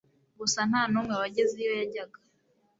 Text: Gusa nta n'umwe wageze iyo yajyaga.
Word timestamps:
Gusa 0.39 0.59
nta 0.69 0.81
n'umwe 0.91 1.13
wageze 1.21 1.53
iyo 1.61 1.73
yajyaga. 1.79 2.17